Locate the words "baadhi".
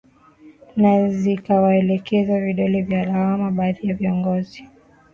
3.51-3.87